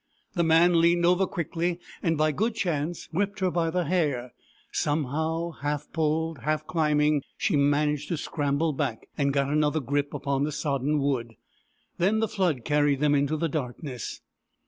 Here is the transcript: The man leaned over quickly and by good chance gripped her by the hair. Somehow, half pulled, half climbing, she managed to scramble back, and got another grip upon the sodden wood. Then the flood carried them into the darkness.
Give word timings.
The 0.33 0.41
man 0.43 0.81
leaned 0.81 1.05
over 1.05 1.27
quickly 1.27 1.79
and 2.01 2.17
by 2.17 2.31
good 2.31 2.55
chance 2.55 3.05
gripped 3.13 3.37
her 3.41 3.51
by 3.51 3.69
the 3.69 3.83
hair. 3.85 4.33
Somehow, 4.71 5.51
half 5.51 5.93
pulled, 5.93 6.39
half 6.39 6.65
climbing, 6.65 7.21
she 7.37 7.55
managed 7.55 8.07
to 8.07 8.17
scramble 8.17 8.73
back, 8.73 9.07
and 9.15 9.31
got 9.31 9.49
another 9.49 9.79
grip 9.79 10.11
upon 10.15 10.43
the 10.43 10.51
sodden 10.51 10.97
wood. 10.97 11.35
Then 11.99 12.17
the 12.19 12.27
flood 12.27 12.65
carried 12.65 12.99
them 12.99 13.13
into 13.13 13.37
the 13.37 13.47
darkness. 13.47 14.21